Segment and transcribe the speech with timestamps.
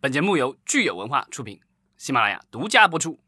[0.00, 1.58] 本节目由聚友文化出品，
[1.96, 3.18] 喜马拉雅独家播出。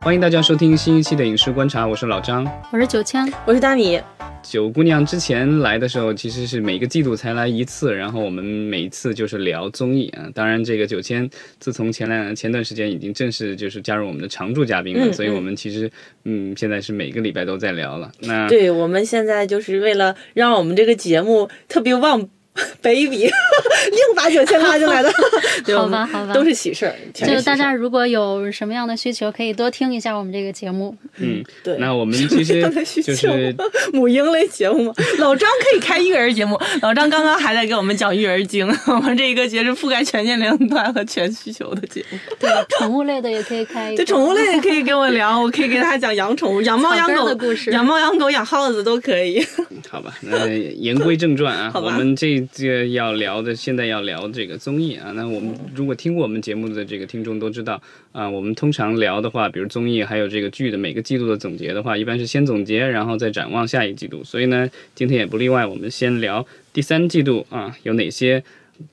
[0.00, 4.00] 欢迎大家收听新一期的影视观察，我是老张，我是九千，我是大米。
[4.42, 10.28] 九姑娘之前来的时候，其实是每个季度才来一次，然后我们每一次就是聊综艺啊。
[10.34, 15.90] 当然，这个九千自从前两前段时间已经正式就是加入我们的常驻嘉宾了，所以我们其实
[16.24, 18.10] 嗯现在是每个礼拜都在聊了。
[18.20, 22.28] 那对我们现在就是为了让我们这个节目特别旺。
[22.82, 25.10] baby， 硬把九千拉进来的，
[25.74, 26.94] 好吧，好吧，都是喜事儿。
[27.14, 30.94] 就大家如果有什么样的需求，可以多听一下我们这个节目。
[31.16, 31.78] 嗯，对。
[31.78, 32.62] 那我们其实
[33.02, 33.56] 就是
[33.92, 34.92] 母婴类节目嘛。
[35.18, 38.68] 老张可以开育儿节目，老张刚刚还在给我们讲育儿经。
[38.86, 42.18] 我们这一个节是覆盖全年龄段和全需求的节目。
[42.38, 43.96] 对，宠物类的也可以开。
[43.96, 49.42] 对，宠物类也可以跟我聊，我可以给大家讲养宠物，养猫养狗的故事，养猫养狗养耗子都可以。
[49.88, 52.41] 好吧，那言归正传啊，我们这。
[52.50, 55.12] 这个要聊的，现在要聊这个综艺啊。
[55.12, 57.80] 那我们如果听过我们节目的这个听众都知道
[58.12, 64.24] 啊，我们通常聊的话，比如综艺还有这个剧的每个季度的总结的话，一般是先总结，然后再展望下一季度。
[64.24, 68.42] 所以呢，今天也不例外，我们先聊第三季度啊，有哪些。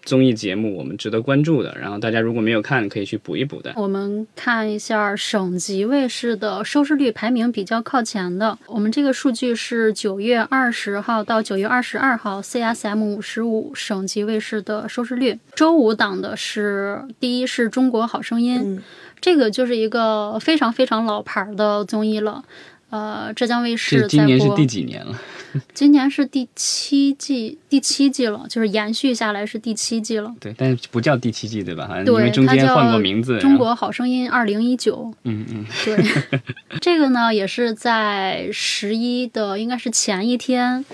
[0.03, 3.73] 综艺节目我们值得关注的，然后大家如果没有看，可以去补一补的。
[3.75, 8.57] 我们看一下省级卫视的收视率排名比较靠前的。
[8.67, 15.39] 我们这个数据是九月二十号到九月二十二号 CSM 五十五省级卫视的收视率。
[15.55, 18.81] 周五档的是第一是中国好声音，
[19.19, 22.44] 这个就是一个非常非常老牌的综艺了。
[22.91, 25.19] 呃，浙江卫视今年是第几年了？
[25.73, 30.33] 今年是第七季，第七季了，就是延续下来是第七季了。
[30.39, 31.88] 对，但是不叫第七季，对吧？
[31.88, 33.39] 好像因为中间换过名字。
[33.39, 35.14] 中国好声音二零一九。
[35.23, 35.66] 嗯嗯。
[35.83, 36.03] 对，
[36.81, 40.86] 这个呢也是在十一的应该是前一天，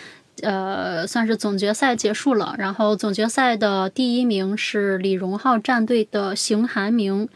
[0.41, 2.55] 呃，算是总决赛结束了。
[2.57, 7.27] 然后总决赛的第一名是李荣浩战队的邢涵明。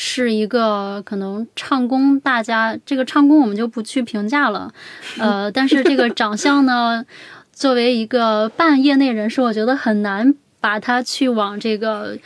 [0.00, 4.72] 是一个可能唱功，大家这个唱功我们就不去评价了，
[5.18, 7.04] 呃，但是这个长相呢，
[7.52, 12.16] 作为一个半业内人士，我觉得很难把他去往这个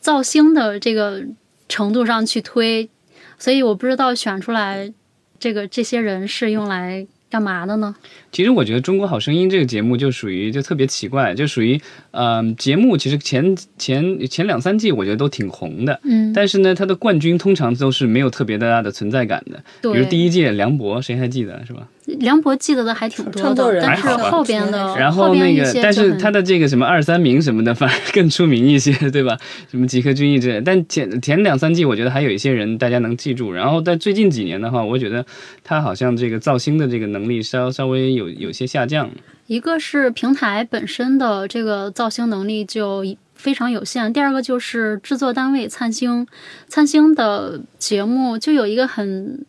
[0.00, 1.22] 造星的这个
[1.68, 2.90] 程度上去推，
[3.38, 4.92] 所以我不知道选出来
[5.38, 7.94] 这个这些人是用来干嘛的呢？
[8.32, 11.78] 其实我觉得《中国好声音》这个节目就属于就特别奇怪，就属于，
[12.12, 21.86] 嗯，节目其实前前前两三季我觉得都挺红的，嗯，但是呢，它的冠军通常都是没有特别大的存在感的，比如第一届梁博，谁还记得是吧？
[22.04, 29.38] 梁博记得的还挺多的，但是后边的，然后那个，但是他的这个什么二三名什么的反而更出名一些，对吧？
[29.70, 35.24] 什么吉克隽逸之类，但前前两三季我觉得还有一些人大家能记住，然后在最近几年的话，我觉得
[35.62, 38.21] 他好像这个造星的这个能力稍稍微有。
[38.22, 39.10] 有有些下降，
[39.46, 46.26] 一个是平台本身的这个造星能力就非常有限，第二个就是制作单位灿星，
[46.68, 49.44] 灿星的节目就有一个很，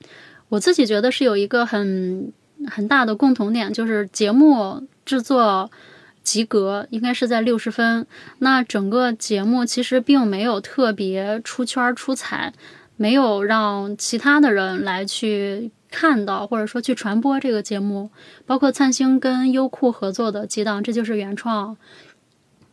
[0.50, 2.34] 我自己觉得是有一个很
[2.68, 5.70] 很大的共同点，就是节目制作
[6.24, 8.06] 及格应该是在六十分，
[8.40, 12.52] 那整个节目其实并没有特别出圈出彩，
[12.98, 15.70] 没有让其他的人来去。
[15.94, 18.10] 看到或者说去传播这个节目，
[18.48, 21.78] 包括灿星跟优酷合作的几档，这就是原创。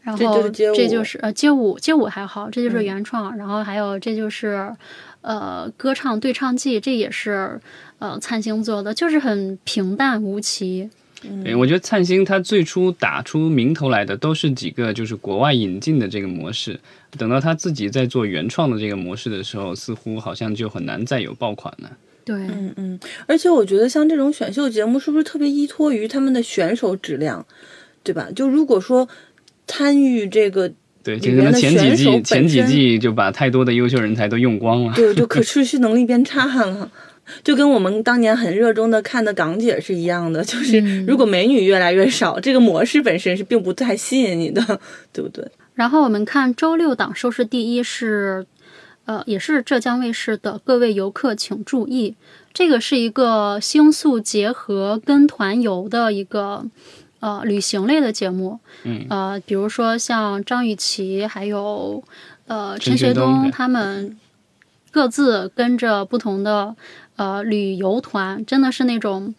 [0.00, 3.36] 然后这就是呃街舞，街舞还好，这就是原创。
[3.36, 4.75] 然后还有这就是
[5.20, 7.60] 呃歌唱对唱季，这也是
[7.98, 10.88] 呃灿星做的，就是很平淡无奇。
[11.44, 16.81] 对，我觉得灿星他最初打出名头来的都是几个就是国外引进的这个模式，
[17.19, 21.91] 等到他自己在做原创的这个模式的时候，似乎好像就很难再有爆款了。
[22.25, 27.44] 对，嗯嗯，而且我觉得像这种选秀节目，是不是特别依托于他们的选手质量，
[28.03, 28.28] 对吧？
[28.36, 29.08] 就如果说
[29.66, 30.70] 参与这个
[31.03, 36.91] 对，就什么前几季前几季就把太多的优秀人才都用光了，对，就可持续能力变差了，
[37.42, 44.62] 就跟我们当年很热衷的看的港姐是一样的，就是如果美女越来越少，这个模式本身是并不太吸引你的，
[45.12, 45.44] 对不对？
[45.75, 48.46] 然后我们看周六档收视第一是。
[49.11, 52.15] 呃，也是浙江卫视的各位游客请注意，
[52.55, 56.65] 这个是一个星宿结合跟团游的一个
[57.19, 58.61] 呃旅行类的节目。
[58.85, 62.05] 嗯，呃，比如说像张雨绮还有
[62.47, 64.17] 呃陈学冬他们
[64.93, 66.77] 各自跟着不同的
[67.17, 69.35] 呃旅游团，真的是那种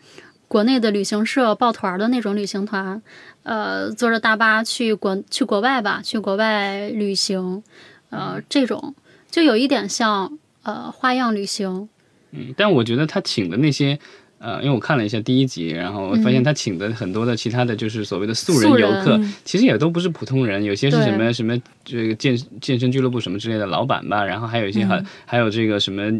[0.49, 3.01] 国内的旅行社抱团的那种旅行团，
[3.43, 7.63] 呃，坐着大巴去国去国外吧，去国外旅行，
[8.09, 8.93] 呃，这种。
[9.31, 11.89] 就有一点像呃花样旅行，
[12.31, 13.97] 嗯，但我觉得他请的那些
[14.41, 21.55] 呃，因为我看了一下第一集，然后我发现他请的很多的其他的就是所谓的素人游客，其实也都不是普通人，有些是什么什么
[21.85, 26.11] 这个健健身俱乐部什么之类的老板吧，然后还有一些还、还有这个什么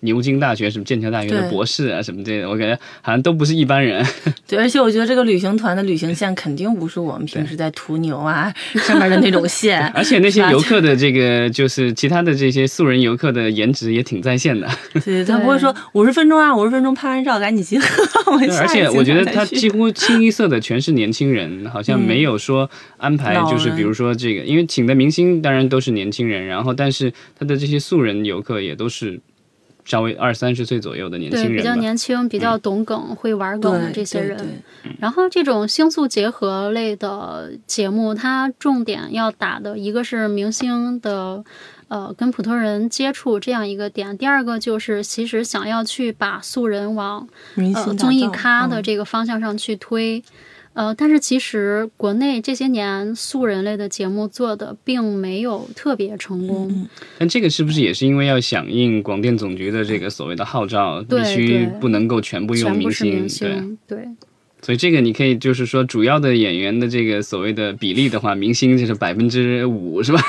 [0.00, 4.04] 牛津大学、什么剑桥大学的博士啊什么之类的，我感觉好像都不是一般人。
[4.48, 14.68] 对，而且我觉得这个旅行团的旅行线肯定不是我们平时在途牛啊上面的那种线，而且那些游客的这个就是其他的这些素人游客的颜值也挺在线的，
[15.04, 17.64] 对他不会说五十分钟啊，五十分钟拍完照赶紧
[18.58, 29.20] 而且我觉得他几乎清一色的全是年轻人，好像没有说安排就是比如说这个，因为请的明星当然都是年轻人，然后但是他的这些素人游客也都是
[29.84, 31.74] 稍微二三十岁左右的年轻对，比较。
[31.76, 34.62] 年轻、比较懂梗、会玩梗的这些人。
[34.98, 41.44] 然后这种星宿结合类的节目，它重点要打的一个是明星的。
[41.88, 50.22] 呃，跟普通人接触这样一个点，第二个就是其实想要去把素人往明星呃综艺咖的这个方向上去推，
[50.74, 56.88] 呃，但是其实国内这些年素人类的节目做的并没有特别成功，嗯。
[57.18, 63.22] 但这个是不是也是因为要响应广电总局的这个所谓的号召，必须不能够全部用明星？
[63.22, 64.08] 对，星，对。
[64.60, 70.20] 所以这个你可以就是说，主要的演员的这个所谓的比例的话，明星就是百分之五，是吧？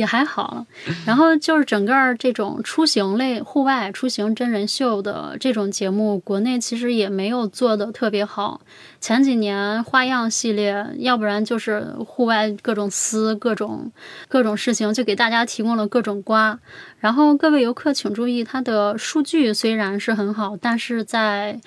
[0.00, 0.66] 也还好。
[1.06, 8.60] 然后就是整个这种出行类、户外出行真人秀的这种节目，国内其实也没有做的特别好。
[9.00, 13.92] 前几年花样系列，要不然就是户外各种撕、各种
[14.28, 16.58] 各种事情，就给大家提供了各种瓜。
[16.98, 21.58] 然后各位游客请注意，它的数据虽然是很好，但是在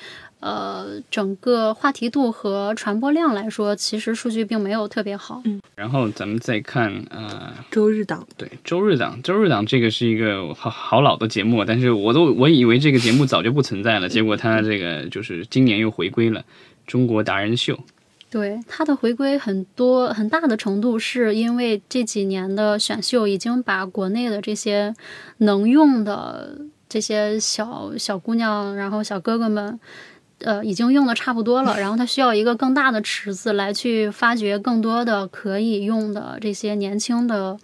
[0.43, 5.41] 呃整个话题度和传播量来说，其实数据并没有特别好。
[5.45, 16.43] 嗯然后咱们再看呃，周日档，对周日档，周日档这个是一个好好老的节目，但是我都我以为这个节目早就不存在了，结果它这个就是今年又回归了
[16.85, 17.79] 中国达人秀。
[18.29, 24.93] 对它的回归很多很大的程度是因为这几年的选秀已经把国内的这些
[25.39, 26.57] 能用的
[26.87, 29.79] 这些小小姑娘，然后小哥哥们。
[30.43, 37.57] 呃，已经用的差不多了，然后它需要一个更大的池子来去发掘更多的可以用的这些年轻的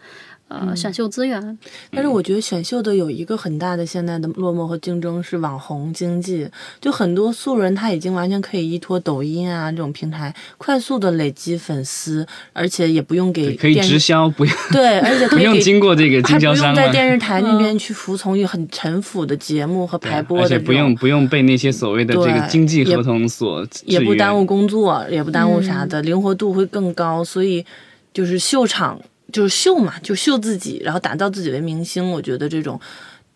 [0.49, 1.57] 呃选秀资源。
[1.91, 6.45] 但是我觉得选秀的有一个很大的现在的落寞和竞争是网红经济，
[6.81, 27.23] 就很多素人他已经完全可以依托抖音啊这种平台快速的累积粉丝，而且也不用给可以直销，不用对，而且 可不用以经过这个经还不用在电视台那边去服从于很陈腐的节目和排播而且的，不用不用被那些所谓的这个经济合同所也不耽误工作，也不耽误啥嗯的，灵活度会更高。
[27.23, 27.63] 所以
[28.11, 28.99] 就是秀场，
[29.31, 32.11] 就是秀嘛，就秀自己，然后打造自己为明星。
[32.11, 32.79] 我觉得这种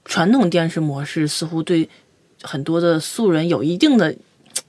[0.06, 1.90] 传统电视模式似乎对
[2.42, 4.14] 很多的素人有一定的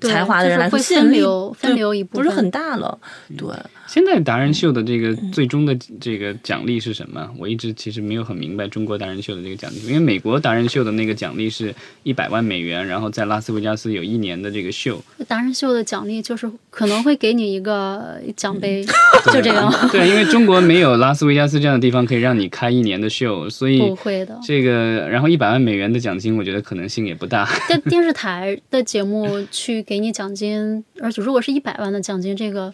[0.00, 1.22] 才华的人来说，吸引力
[1.56, 2.98] 分流一部分不是很大了。
[3.36, 3.48] 对，
[3.86, 7.28] 现在达人秀的这嗯个最终的这个奖励是什么？
[7.38, 18.84] 我一直其实没有很明白中国达人秀的这个奖励，因为美国达人秀的那个奖励是一百万美元，然后在拉斯维加斯有一年的这个秀，达人秀的奖励就是可能会给你一个奖杯，
[19.32, 24.38] 就这样，对，因为中国没有拉斯维加斯这样的地方可以让你开一年的秀，所以不以会的。
[24.42, 27.48] 这个然后一百万美元的奖金，我觉得可能性也不大。
[27.68, 32.72] 在电视台的节目去给你奖金，而且如果是一百万的奖金，这个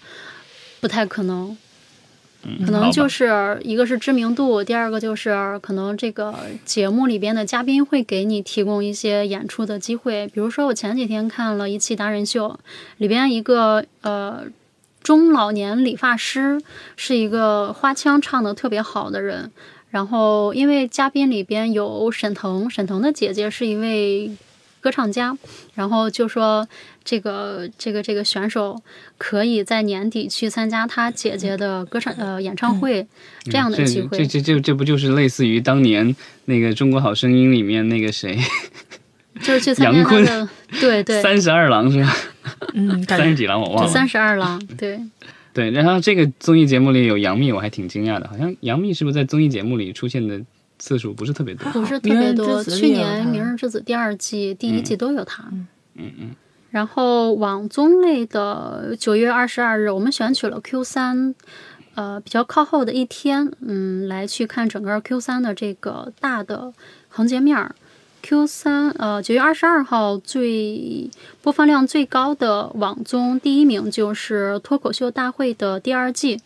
[0.81, 1.57] 不太可能。
[2.65, 6.35] 可能就是一个是知名度，第二个就是可能这个
[6.65, 10.27] 节目里边的嘉宾会给你提供一些演出的机会。
[10.29, 12.59] 比如说，我前几天看了一期达人秀，
[12.97, 14.45] 里边一个呃
[15.03, 16.59] 中老年理发师
[16.97, 19.51] 是一个花腔唱的特别好的人，
[19.91, 24.35] 然后因为嘉宾里边有沈腾，沈腾的姐姐是一位
[24.81, 25.37] 歌唱家，
[25.75, 26.67] 然后就说
[27.11, 28.81] 这个这个这个选手
[29.19, 33.05] 可以在年底去参加他姐姐的歌唱呃演唱会
[33.47, 34.17] 这样的机会。
[34.17, 36.15] 这这这这不就是类似于当年
[36.45, 38.39] 那个《中国好声音》里面那个谁
[39.43, 40.49] 就是去参加杨坤他的，
[40.81, 42.17] 对对，三十二郎是吧？
[42.75, 43.91] 嗯， 三十几郎我忘了。
[43.91, 45.01] 三十二郎，对，
[45.53, 50.41] 对，然后这个综艺节目里有杨幂，我还挺惊讶的，好像杨幂是不是在综艺节目里出现的
[50.79, 51.73] 次数不是特别多？
[51.73, 52.63] 不是特别多。
[52.63, 55.43] 去年《明日之子》第二季、第一季都有他。
[55.97, 56.31] 嗯嗯。
[56.71, 61.35] 然后网综类的九月二十二日，我们选取了 Q 三，
[61.95, 66.73] 呃，比较靠后的一天，嗯，来去看整个 Q 三的这个大的
[67.09, 67.75] 横截面儿。
[68.23, 71.11] Q 三，呃，九月二十二号最
[71.43, 76.39] 播放量最高的网综第一名就是《脱口秀大会》的第二季，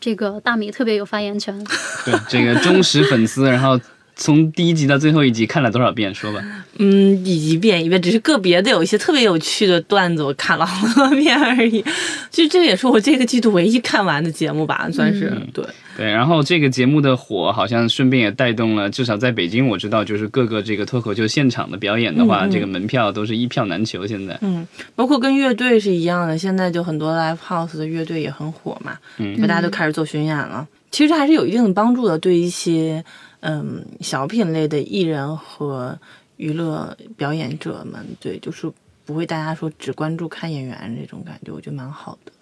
[0.00, 1.64] 这个大米特别有发言权。
[2.04, 3.78] 对，这个忠实粉丝，然后
[4.16, 6.14] 从第一集到最后一集看了多少遍？
[6.14, 6.40] 说吧。
[6.78, 11.84] 嗯，一遍一遍，只是个别的有一些特别有趣的段子，我看了好多遍而已。
[12.30, 15.64] 就这也是我这个季度唯一看完的节目吧，算是、对。
[15.96, 24.04] 对，然后这个节目的火，好像顺便也带动了，至少在北京我知道，就是各个这个脱口秀现场的表演的话，这个门票都是一票难求。
[24.04, 24.66] 现在，嗯，
[24.96, 30.66] 包括跟乐队是一样的，现在就很多 live house 的乐队也很火嘛，嗯大家都开始做巡演了。
[30.90, 33.04] 其实还是有一定的帮助的，对一些
[33.46, 35.98] 嗯小品类的艺人和
[36.36, 38.72] 娱乐表演者们，对，就是
[39.04, 42.32] 不会大家说只关注看演员这种感觉，我觉得蛮好的，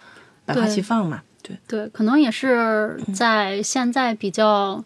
[0.47, 1.57] 百花齐放嘛，对。
[1.67, 4.85] 对，可能也是在现在比较，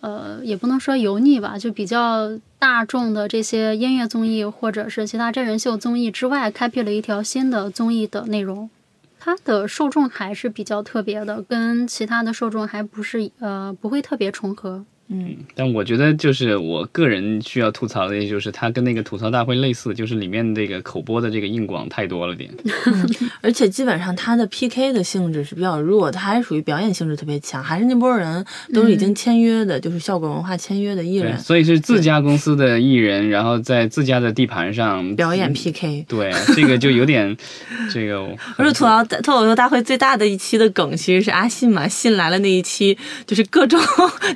[0.00, 8.70] 呃，也不能说油腻吧，就比较大众的这些音乐综艺或者是其他真人秀综艺之外，开辟了一条新的综艺的内容。
[9.18, 14.82] 它的受众还是比较特别的，跟其他的受众还不是呃不会特别重合。
[15.12, 22.48] 嗯，但我觉得就是我个人需要吐槽的，就是它跟那个吐槽大会类似，就是里面这个口播的这个硬广太多了点。
[23.42, 36.04] 而且基本上它的 PK 的性质是比较弱，它还是属于表演性质特别强，还是那波人都是已经签约的，就是效果文化签约的艺，人所以是自家公司的艺人，然后在自家的地盘上表演嗯 PK。
[36.06, 37.36] 对，这个就有点
[37.92, 38.20] 这个。
[38.56, 43.80] 而且吐槽脱口秀大会最大的一期的梗其实是阿信嘛，信来了那一期就是各种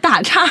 [0.00, 0.44] 打岔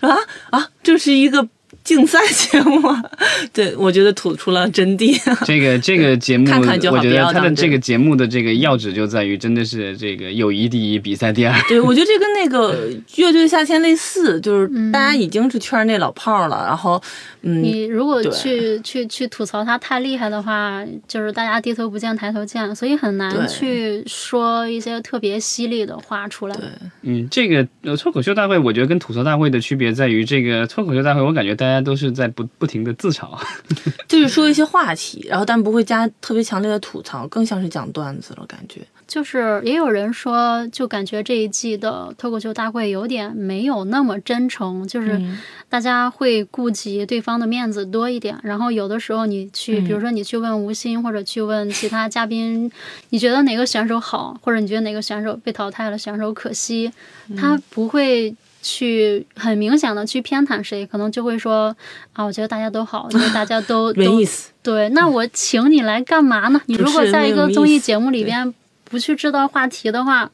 [0.00, 0.18] 啊
[0.50, 1.48] 啊，这是一个
[1.84, 3.02] 竞赛节目啊，
[3.52, 5.18] 对我觉得吐出了真谛。
[5.44, 11.60] 这个这个节目，看看就好我觉得它的这个节目的这个要旨就在于，真的是这个友谊第一，比赛第二。
[11.68, 17.02] 对，我觉得这跟那个 乐队夏天类似，就是大家已经是圈内老炮儿了，然后
[17.42, 26.56] 嗯，你如果去去去吐槽他太厉害的话，就是大家低头不见抬头见，所以很难去说一些特别犀利的话出来。
[26.56, 26.64] 对
[27.02, 33.38] 嗯，这个呃脱口秀大会，我觉得跟吐槽大会的区别在于，这个脱口秀大会，我感觉大家都是在不不停的自嘲。
[34.08, 38.82] 就是说一些话题，然后但不会加特别强烈的吐槽，更像是讲段子了，感觉。
[39.08, 45.38] 就是也有人说，就感觉这一季的脱口秀大会有点没有那么真诚，就是嗯
[45.68, 48.38] 大家会顾及对方的面子多一点。
[48.42, 52.70] 然后有的时候你去，嗯比如说你去问吴昕，或者去问其他嘉宾，
[53.10, 56.90] 你觉得哪个选手好，或者你觉得哪个选手被淘汰了，选手可惜，
[57.36, 58.34] 他不会。
[58.62, 61.76] 去很明显的去偏袒谁，可能就会说
[62.12, 64.52] 啊，我觉得大家都好，因为大家都 都没意思。
[64.62, 66.60] 对，那我请你来干嘛呢？
[66.66, 68.54] 你如果在一个综艺节目里边
[68.84, 70.30] 不去制造话题的话，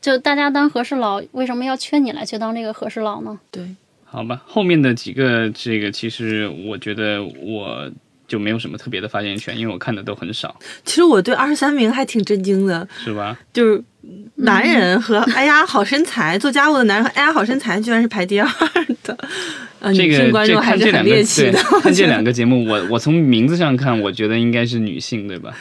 [0.00, 3.40] 就大家当和事佬，为什么要缺你来去当这个和事佬呢？
[3.50, 3.74] 对，
[4.04, 7.90] 好吧，后面的几个这个，其实我觉得我
[8.28, 13.38] 就没有什么特别的发言权，因为我看的都很少，其实我对二十三名还挺震惊的，是吧？
[13.52, 13.82] 就是
[14.36, 18.48] 男人和哎呀好身材，做家务的男人和哎呀好身材居然是排第二
[19.04, 19.16] 的，
[19.80, 21.58] 呃，这个女性观众还是很看这两个对猎奇的。
[21.80, 25.54] 看这两个节目，我我从名字上看，我觉得应该是女性，对吧？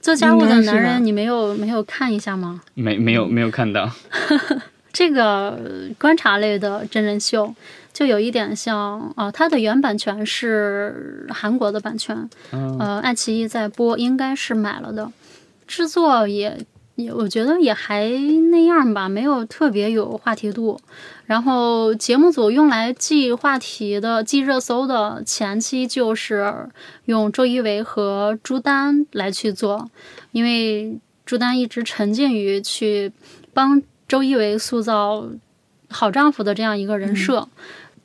[0.00, 2.60] 做家务的男人，你没有没有看一下吗？
[2.74, 3.90] 没没有没有看到，
[4.92, 7.52] 这个呃观察类的真人秀，
[7.92, 15.10] 就有一点像啊、它的原版权是韩国的版权，嗯呃，爱奇艺在播，应该是买了的，
[15.66, 16.56] 制作也
[16.96, 18.08] 也我觉得也还
[18.50, 20.78] 那样吧，没有特别有话题度。
[21.26, 26.68] 然后节目组用来记话题的、记热搜的前期就是
[27.04, 29.90] 用周一围和朱丹来去做，
[30.32, 33.12] 因为朱丹一直沉浸于去
[33.52, 35.28] 帮周一围塑造
[35.88, 37.48] 好丈夫的这样一个人设，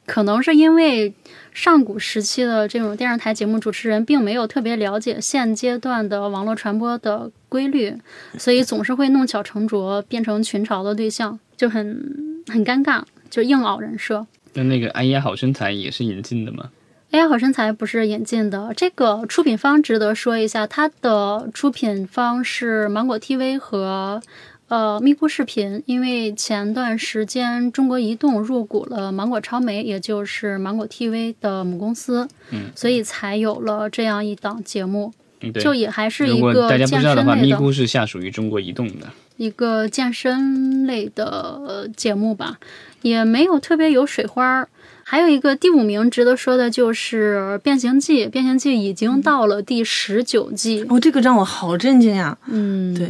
[0.05, 1.13] 可能是因为
[1.53, 7.93] 上古时期的这种电视台节目主持人并没有特别了解现阶段的网络传播的规律，
[8.37, 14.25] 所以总是会弄巧成拙，变成群嘲的对象，就很很尴尬，就硬熬人设。
[14.53, 16.69] 那那个哎呀好身材也是引进的吗？
[17.11, 24.21] 哎呀好身材不是引进的，这个出品方值得说一下，它的出品方是芒果 TV 和
[24.71, 35.11] 呃咪咕视频，因为前段时间中国移动入股了芒果超媒，也就是芒果 TV 的母公司，嗯，所以才有了这样一档节目，
[35.41, 35.61] 嗯，对。
[35.61, 39.09] 就也还是一个大家不健知道的话，咪身类的咕是下属于中国移动的。
[39.35, 41.25] 一个健身类的
[41.67, 42.57] 呃节目吧，
[43.01, 44.69] 也没有特别有水花儿。
[45.03, 50.85] 还有一个第五名值得说的就是《变形记》，《变形记》已经到了第十九季。
[50.87, 52.37] 哦，这个让我好震惊呀！
[52.47, 53.09] 嗯，对，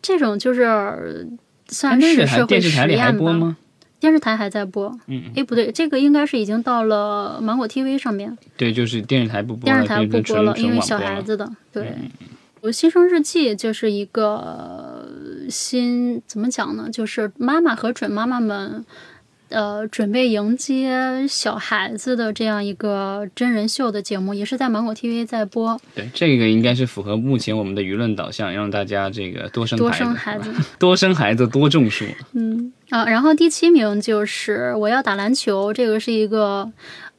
[0.00, 1.38] 这种就是哎
[1.68, 3.32] 算是社会实验吧。
[3.32, 3.56] 吗？
[4.00, 4.96] 电视台还在播。
[5.08, 10.98] 嗯，哎，不对，这个应该是已经到了芒果 TV 上面，对，就是电视台不播了，电视台不播了，因为小。
[10.98, 11.50] 孩子的。
[11.72, 12.10] 对，嗯
[12.60, 15.06] 我《新生日记》就是一个呃
[15.48, 16.88] 新怎么讲呢？
[16.90, 18.84] 就是妈妈和准妈妈们
[19.48, 25.80] 呃准备迎接小孩子的这样一个真人秀的节目，也是在芒果 TV 在播。
[25.94, 32.04] 对，这个应该是符合目前我们的舆论导向，让大家这个多生多， 生孩子，多生孩子多种树。
[32.32, 36.70] 嗯啊，然后第七名就是我要打篮球，这个是一个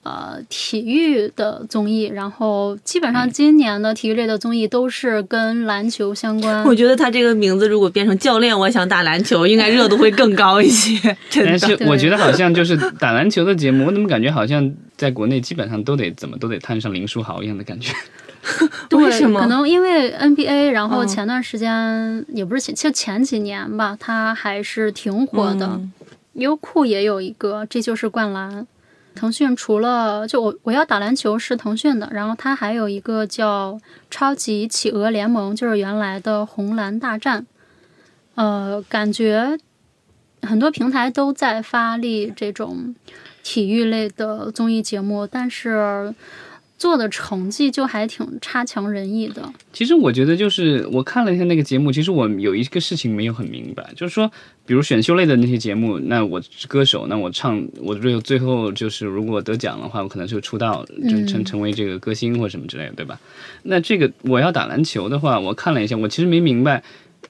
[0.03, 6.63] 呃体育的综艺，然后基本上今年的体育类的综艺都是跟篮球相关。
[6.65, 10.97] 我觉得他这个名字如果变成教练，我想打篮球，应该热度会更高一些。
[11.29, 17.93] 真但的，是我觉得好像就是打篮球的节目，我怎么感觉好像在国内基本上都得怎么都得摊上林书豪一样的感觉。
[18.89, 25.65] 对， 为什么可能因为 NBA，然后嗯前段时间、也不是前，就前几年吧，它还是挺火的。
[25.65, 25.91] 嗯
[26.33, 28.65] 优酷也有一个，这就是灌篮。
[29.19, 33.77] 腾讯除了就我我要打篮球是腾讯的，然后它还有一个叫
[34.09, 37.45] 超级企鹅联盟，就是原来的红蓝大战。
[38.35, 39.57] 呃，感觉
[40.43, 42.95] 很多平台都在发力这种
[43.43, 46.13] 体育类的综艺节目，但是
[46.79, 49.47] 做的成绩就还挺差强人意的。
[49.73, 54.31] 其实我觉得就是我看了一下那个节目，其实我有一个事情没有很明白，就是说，
[54.65, 63.19] 比如选秀类的那些节目，那我是歌手，那我唱，我最后最后就是如果得奖的话，我可能就出道，就成嗯成为这个歌星或什么之类的，对吧？
[63.63, 66.81] 那这个我要打篮球的话，我看了一下，我其实没明白。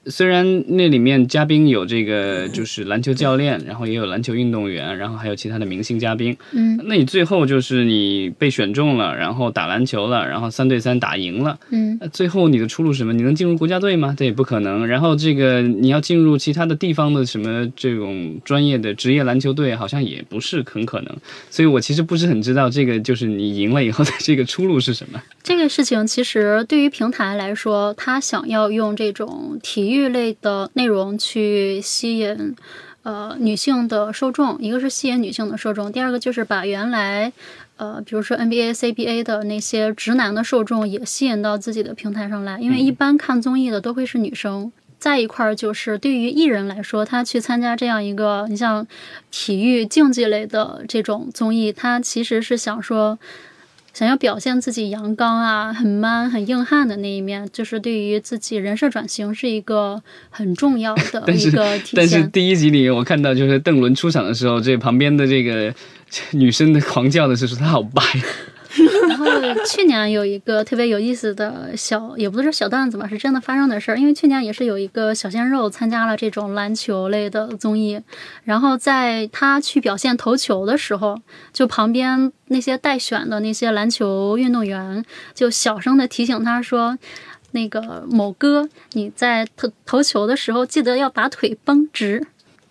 [0.06, 13.12] 虽然那里面嘉宾有这个就是篮球教练，然后也有篮球运动员，然后还有其他的明星嘉宾，嗯那你最后就是你被选中了，然后打篮球了，然后三对三打赢了，嗯那最后你的出路是什么？
[13.12, 14.14] 你能进入国家队吗？
[14.16, 14.86] 这也不可能。
[14.86, 21.14] 然后这个你要进入其他的地方的什么这种专业的职业篮球队，好像也不是很可能。
[21.50, 25.20] 所以我其实不是很知道这个就是你赢了以后的这个出路是什么。
[25.42, 32.54] 这个事情其实对于平台来说，他想要用这种体育类的内容去吸引
[33.02, 37.32] 呃女性的受众，一个是吸引女性的受众，第二个就是把原来
[37.76, 44.70] 呃比如说 NBA、CBA 的那些直男的受众也吸引到自己的平台上来，因为一般看综艺的都会是女生。
[44.98, 48.86] 再一块儿就是对于艺人来说，他去参加这样一个你像
[49.30, 53.18] 体育竞技类的这种综艺，他其实是想说。
[53.92, 62.30] 想要表现自己阳刚啊、很 man、很硬汉的那一面，就是对于自己人设转型是一个很重要的 一个体但是现。
[62.30, 65.74] 第一集里我看到就是邓伦出场的时候，这旁边的这个
[66.32, 68.02] 女生的狂叫的是说她好白。
[69.24, 73.98] 然后去年有一个特别有意思的小，也不是小段子吧，是真的发生的事儿。
[73.98, 78.00] 因为去年也是有一个小鲜肉参加了这种篮球类的综艺，
[78.44, 81.20] 然后在他去表现投球的时候，
[81.52, 85.04] 就旁边那些待选的那些篮球运动员
[85.34, 86.98] 就小声的提醒他说。
[87.52, 92.24] 那个某哥，你在投投球的时候记得要把腿绷直。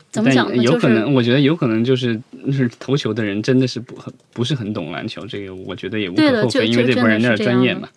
[0.10, 0.56] 怎么讲呢？
[0.56, 2.18] 就是有可能，我觉得有可能就是
[2.52, 7.89] 是投球的人真的是不很不是很懂篮球，这个我觉得也无可厚非，因为这帮人有点专业嘛。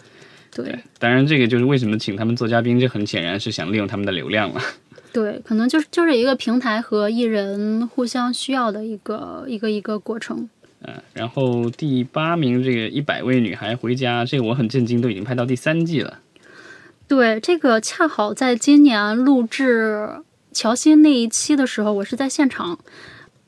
[0.55, 4.61] 对当然，这个就是为什么请他们做嘉宾，这很显然是想利用他们的流量了。
[5.11, 10.49] 对，可能就是就是一个平台和艺人互相需要的一个一个一个过程。
[10.83, 16.19] 嗯，然后第八名这个一百位女孩回家，这个我很震惊，都已经拍到第三季了。
[17.09, 20.09] 对，这个恰好在今年录制
[20.53, 22.79] 乔欣那一期的时候，我是在现场。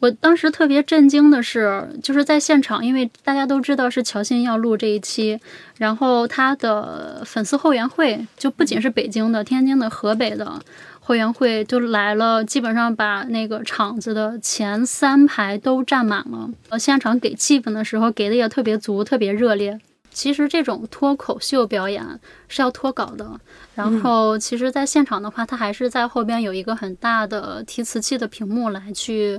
[0.05, 5.41] 我当时特别震惊的是，就是在现场，因为大家都知道是乔欣要录这一期，
[5.79, 10.61] 然后他的粉丝后援会就不仅是北京的、天津的、河北的
[11.01, 16.51] 后援会就来了，基本上把那个场子的前三排都占满了。
[16.79, 19.81] 现场给气氛的时候给的也特别足，特别热烈。
[20.15, 22.03] 其实这种脱口秀表演
[22.49, 23.29] 是要脱稿的，
[23.75, 29.39] 然后其实，在现场的话，他还是在后边有一个很大的提词器的屏幕来去，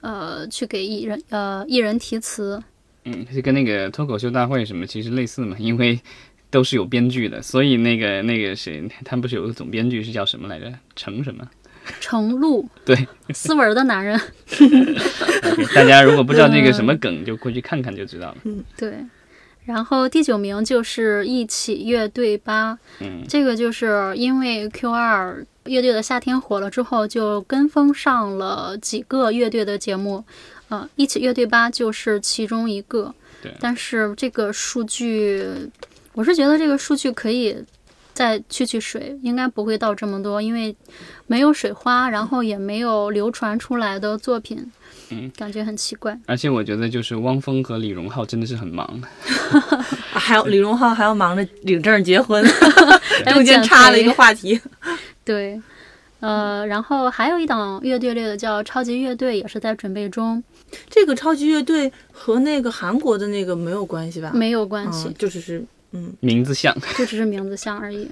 [0.00, 2.62] 呃，去给艺人呃艺人提词。
[3.04, 5.98] 嗯，就跟那个脱口秀大会什么其实类似嘛，因为
[6.50, 10.72] 都是有编剧的，所以那个那个谁，他们不是有个总编剧是叫什么来着？
[10.96, 11.48] 程什么？
[12.00, 14.20] 程璐， 对，斯文的男人
[15.72, 18.36] 大家如果不知道那个什么梗，就过去看看就知道了。
[18.42, 18.92] 嗯对。
[19.66, 30.24] 然后第九名就是一起乐队吧，嗯，这个就是因为 Q 二乐队的夏天火了之后，就跟风上了几个乐队的节目，
[30.68, 33.12] 呃，一起乐队吧就是其中一个。
[33.42, 35.44] 对但是这个数据，
[36.14, 37.54] 我是觉得这个数据可以
[38.14, 40.74] 再去去水，应该不会到这么多，因为
[41.26, 44.72] 没有水花，然后也没有流传出来的作品，
[45.10, 46.18] 嗯，感觉很奇怪。
[46.24, 49.02] 而且我觉得就是汪峰和李荣浩真的是很忙，
[50.12, 52.44] 还有李荣浩还要忙着领证结婚，
[53.32, 54.60] 中间插了一个话题。
[55.24, 55.60] 对，
[56.20, 60.42] 呃，然后还有一档乐队类的叫超级乐队，也是在准备中，
[60.88, 64.30] 这个超级乐队和那个韩国的那个没有关系吧？
[64.34, 68.08] 没有关系嗯，，就只是嗯，名字像，就只是名字像而已。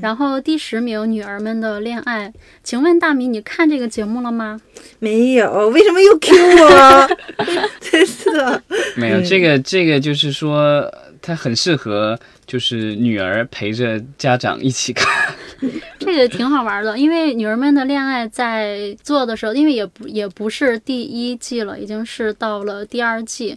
[0.00, 2.28] 然后第十名《女儿们的恋爱》，
[2.62, 4.60] 请问大米，你看这个节目了吗？
[4.98, 7.08] 没有，为什么又 Q 我？
[7.80, 8.62] 真是的，
[8.96, 10.90] 没有这个这个就是说，
[11.22, 15.34] 它很适合就是女儿陪着家长一起看。
[15.98, 23.56] 这个挺好玩的，因为《女儿们的恋爱》在做的时候，因为也不也不是第一季了，已经是到了第二季。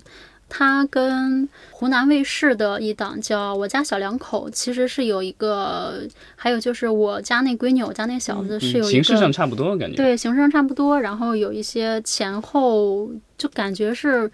[0.50, 9.96] 它跟湖南卫视的一档叫《我家小两口》，其实是有一个，还有就是我家那闺女，我家那小子是有一个、形式上差不多，感觉。
[9.98, 14.32] 对，形式上差不多，然后有一些前后就感觉是。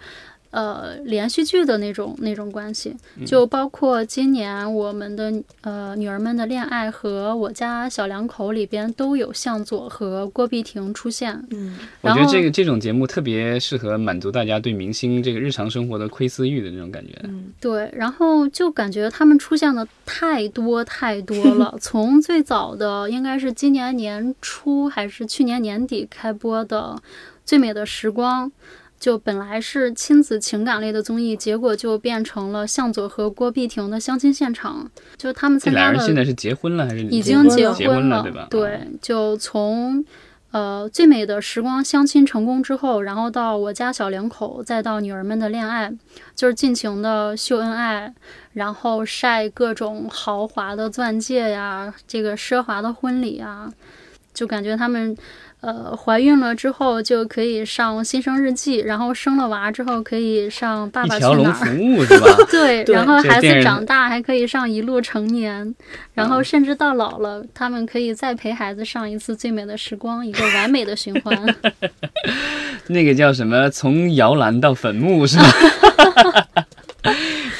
[0.54, 2.94] 呃，连续剧的那种那种关系，
[3.26, 11.34] 就包括今年我们的呃女儿们的恋爱和我家小两口里边都有向佐和郭碧婷出现。
[11.50, 17.12] 嗯，我觉得然后这个这种节目特别适合满足大家对明星这个日常生活的窥私欲的那种感觉。
[17.24, 21.76] 嗯对，然后就感觉他们出现的太多太多了。
[21.82, 26.94] 从最早的应该是今年年初还是去年年底开播的
[27.44, 28.46] 《最美的时光》，
[29.04, 38.46] 就本来是亲子情感类的综艺，结果就变成了向佐和郭碧婷的相亲现场，就他们参加了人现在是结婚了还是已经结经结，婚了对吧？
[38.48, 40.02] 对，就从
[40.52, 45.92] 呃最美的时光相亲成功之后，然后到我家小两口，再到女儿们的恋爱，
[46.34, 48.14] 就是尽情的秀恩爱，
[48.54, 53.70] 然后晒各种豪华的钻戒呀，这个奢华的婚礼啊，
[54.32, 55.14] 就感觉他们。
[55.64, 61.78] 呃，怀孕了之后就可以上新生日记，然后生了娃之后可以上爸爸去哪儿。
[61.78, 62.26] 务 是吧？
[62.50, 65.74] 对，对然后孩子长大还可以上一路成年，
[66.12, 71.34] 然后甚至到老了，他们可以再陪孩子上一次最美的时光，一个完美的循环。
[72.88, 73.70] 那个叫什么？
[73.70, 75.44] 从摇篮到坟墓是吧？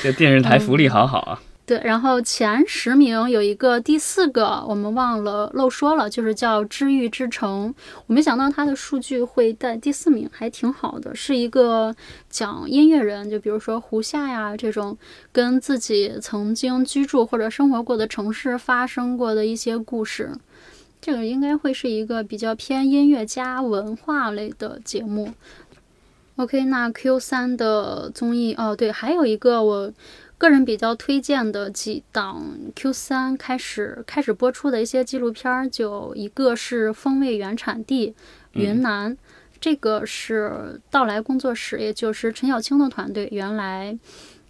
[0.02, 1.40] 这电视台福利好好啊！
[1.66, 7.72] 对，然后前十名有一个第四个我们忘了漏说了，就是叫《知遇之城》。
[8.06, 11.14] 我没想到它的数据会在第四名，还挺好的。
[11.14, 11.94] 是一个
[12.28, 14.98] 讲音乐人，就比如说胡夏呀这种，
[15.32, 20.32] 跟自己曾经居住或者生活过的城市发生过的一些故事。
[21.00, 25.32] 这个应该会是一个比较偏音乐加文化类的节目。
[26.36, 29.92] OK，那 Q 三的综艺哦，对，还有一个我
[30.36, 32.44] 个人比较推荐的几档
[32.74, 38.10] Q 三开始开始播出的一些纪录片儿，就一个是《风味原产地》
[38.52, 39.16] 云南，
[39.60, 43.96] 这个是到来工作室，也就是陈小青的团队，原来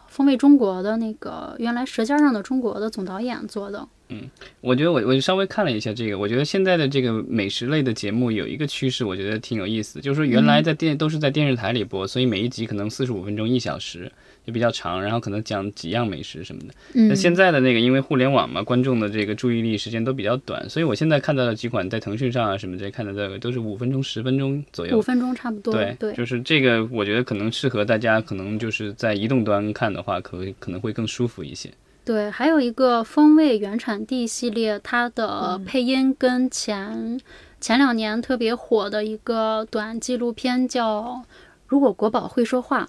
[0.08, 3.86] 风味中国的那个原来《舌尖上的中国》的总导演做的。
[4.10, 14.12] 嗯我觉得我我稍微看了一下这个，我觉得现在的这个美食类的节目有一个趋势，我觉得挺有意思，就是说原来在电、都是在电视台里播，所以每一集可能四十五分钟一小时，
[14.46, 16.74] 就比较长，然后可能讲几样美食什么的。
[16.94, 24.98] 嗯那，现在的那个因为互联网嘛，观众的这个注意力时间都比较短，所以我现在看到的几款在腾讯上啊什么这些看到的都是五分钟、十分钟左右。
[24.98, 25.72] 五分钟差不多。
[25.72, 31.70] 对，对，就是这个，我觉得可能适合大家，可能就是在移动端看的话，可可能会更舒服一些。
[32.04, 37.18] 对，还有一个风味原产地系列，它的配音跟前、
[37.62, 41.00] 前两年特别火的一个短纪录片叫
[41.66, 42.84] 《如果国宝会说话》，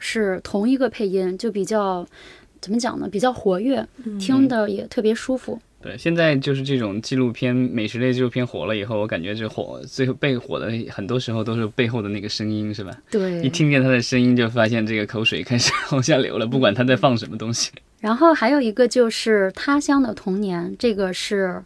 [0.00, 2.04] 是同一个配音，就比较
[2.60, 3.08] 怎么讲呢？
[3.08, 3.86] 比较活跃，
[4.18, 5.56] 听的也特别舒服。
[5.82, 12.94] 对，现在就是这种纪录片、美食类纪录片火了以后，我感觉这火最后被火的很多时候都是背后的那个声音，是吧？
[13.10, 17.70] 对，一听见他的声音，就发现这个口水开始 往下流了，不管他在放什么东西。
[17.98, 21.62] 然后还有一个就是《他乡的童年》，这个是，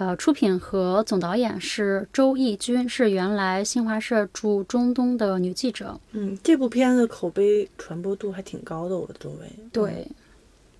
[0.00, 6.00] 呃，出品和总导演是周轶君，是原来新华社驻中东的女记者。
[6.12, 9.46] 嗯，这部片子口碑传播度还挺高的，我周围。
[9.70, 10.08] 对，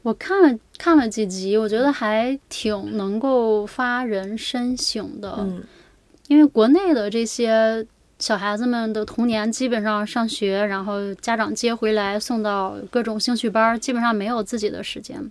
[0.01, 5.35] 我看了看了几集，我觉得还挺能够发人深省的。
[5.41, 5.63] 嗯，
[6.29, 7.87] 因为国内的这些
[8.19, 15.31] 小孩子们的童年基本上上学，然后家长接回来送到各种兴趣班，基本上没有自己的时间。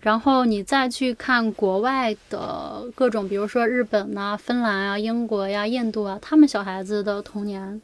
[0.00, 7.80] 然后你再去看国外的各种，比如说日本呐、芬兰啊、英国呀、印度啊，他们小孩子的童年，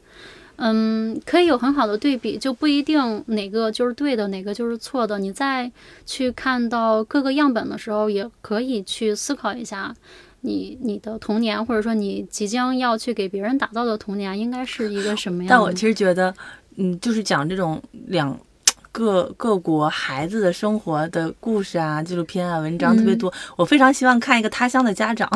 [0.55, 5.19] 嗯，可以有很好的对比，就不一定哪个就是对的，哪个就是错的。
[5.19, 5.69] 你再
[6.05, 9.93] 去看到各个样本的时候，也可以去思考一下，
[10.41, 15.49] 你你的童年，或者说你即将要去给别人打造的童年，应该是一个什么样？
[15.49, 16.33] 但我其实觉得，
[16.77, 18.39] 嗯，就是讲这种两
[18.93, 23.33] 各各国孩子的生活的故事啊、纪录片啊、文章特别多。
[23.57, 25.27] 我非常希望看一个他乡的家长，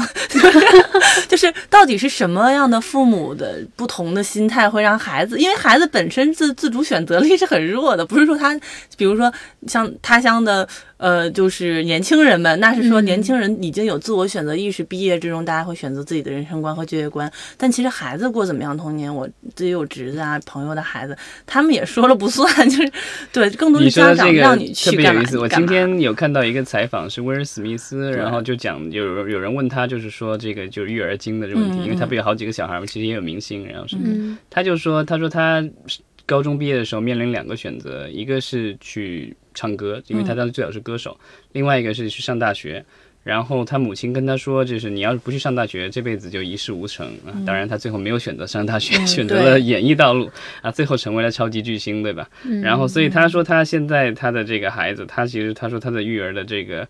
[1.28, 8.58] 就是到底是什么样的父母的不同的心态会让孩子，因为孩子本身自自主选择力是很弱的，不是说他，
[8.96, 9.34] 比如说
[9.66, 10.70] 像他乡的。
[10.98, 17.32] 呃，就是年轻人们，那是说年轻人已经有自我选择意识，毕业之中大家会选择自己的人生观和就业观。
[17.56, 21.16] 但其实孩子过怎么样童年，我自己有侄子啊，朋友的孩子，
[21.46, 22.92] 他们也说了不算， 就是
[23.32, 25.22] 对，更多的家长让你去干嘛。
[25.40, 35.64] 我今天有看到一个采访，是威尔史密斯，然后就讲有有人问他，就是说这个就是育儿经的这个问题，因为他不有好几个小孩嘛，其实也有明星，然后什么，他就说，他说他
[36.26, 39.36] 高中毕业的时候面临两个选择，一个是去。
[39.60, 41.20] 唱歌，因为他当时最早是歌手。
[41.54, 42.86] 另外一个是去上大学，
[43.28, 47.36] 然后他母亲跟他说，就是你要是不去上大学，这辈子就一事无成啊。
[47.46, 52.28] 当然，他最后没有选择上大学，选择了演艺道路啊，最后成为了超级巨星，对吧？
[52.64, 56.88] 然后，所以他说他现在他的这个孩子，他其实他说他的育儿的这个。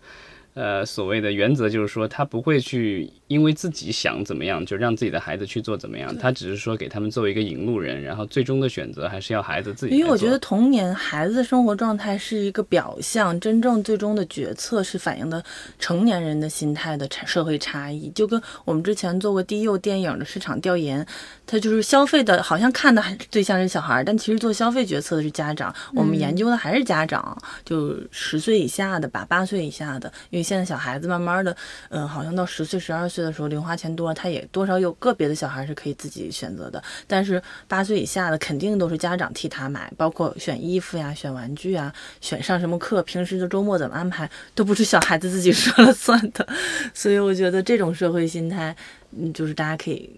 [0.58, 6.12] 呃，所谓的原则就是说，他不会去因为自己想怎么样，就让自己的孩子去做怎么样。
[6.18, 9.94] 他只是说给他们作为一个引路人，然后最终的选择还是要孩子自己。
[9.96, 15.40] 因为我觉得童年孩子的生活状态是一个表象，真正最终的决策是反映的
[15.78, 18.10] 成年人的心态的差社会差异。
[18.10, 21.06] 就跟我们之前做过低幼电影的市场调研，
[21.46, 25.72] 他就是消费的，好像看的还对象是小孩，但其实做消费决策的是家长。
[25.94, 30.47] 我们研究的还是家长，就十岁以下的吧，八岁以下的，因为。
[30.48, 31.54] 现在小孩子慢慢的，
[31.90, 36.82] 嗯，好像到十岁、十二岁的时候，零花钱多了，他也多少有个别的小孩是可以自己选择的。
[37.06, 46.48] 但是八岁以下的肯定都是家长替他买，包括选衣服呀、选玩具啊、选上什么课、平时的周末怎么安排，都不是小孩子自己说了算的。
[46.94, 48.74] 所以我觉得这种社会心态，
[49.14, 50.08] 嗯，就是大家可以，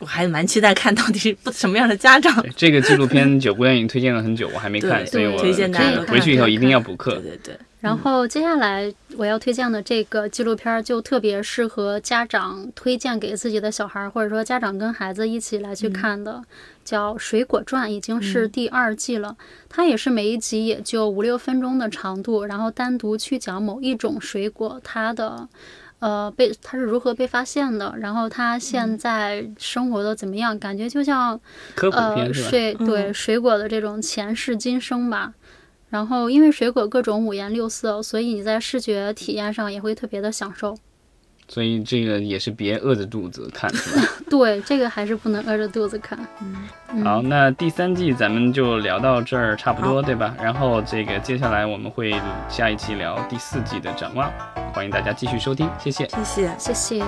[0.00, 2.44] 我还蛮期待看到底是不什么样的家长。
[2.54, 7.12] 这个纪录片九姑娘已经推荐了很久，我还没看，所以我推荐大家回去以后一定要补课。
[7.14, 7.58] 对对对。
[7.80, 16.42] 然后接下来我要推荐的这个纪录片就特别适合家长推荐给自己的小孩，或者说家长跟孩子一起来去看的，
[16.84, 19.36] 叫《水果传》，已经是第二季了。
[19.68, 25.48] 它也是每一集也就五六分钟的长度，然后单独去讲某一种水果，它的
[26.00, 31.40] 呃被它是如何被发现的，然后它现在生活的怎么样，感觉就像
[31.92, 35.32] 呃水对水果的这种前世今生吧。
[35.90, 40.76] 然后，因为水果各种五颜六色，所以你在视觉体验上也会特别的享受。
[41.50, 44.06] 所以这个也是别饿着肚子看，是吧？
[44.28, 46.18] 对，这个还是不能饿着肚子看。
[46.92, 50.36] 嗯，好，那第三季咱们就聊到这儿差不多，对吧？
[50.38, 52.14] 然后这个接下来我们会
[52.50, 54.30] 下一期聊第四季的展望，
[54.74, 57.02] 欢迎大家继续收听，谢谢，谢谢，谢谢。